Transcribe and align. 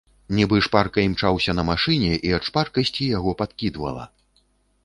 Нібы 0.37 0.61
шпарка 0.67 1.03
імчаўся 1.09 1.55
на 1.59 1.65
машыне 1.69 2.09
і 2.31 2.33
ад 2.39 2.43
шпаркасці 2.47 3.11
яго 3.17 3.31
падкідвала. 3.43 4.03